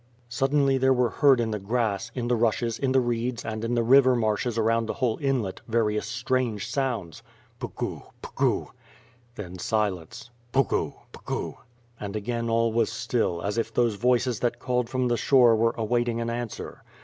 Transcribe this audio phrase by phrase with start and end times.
[0.29, 3.75] Suddenly, there were heard in the grass, in the rushes, in the reeds, and in
[3.75, 7.21] the river marshes around the whole inlet, various strange sounds.
[7.59, 8.01] Putfu!
[8.23, 8.71] Pugu!
[9.35, 10.31] Then silence...
[10.51, 10.93] Pugu!
[11.13, 11.53] Pugu!
[11.99, 15.75] And again all was still, as if those voices that called from the shore were
[15.77, 16.81] awaiting an answer.